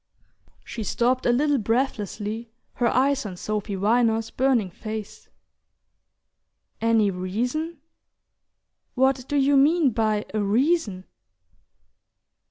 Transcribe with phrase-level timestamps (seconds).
[0.63, 5.29] She stopped a little breathlessly, her eyes on Sophy Viner's burning face.
[6.81, 7.77] "Any reason?
[8.95, 11.05] What do you mean by a reason?"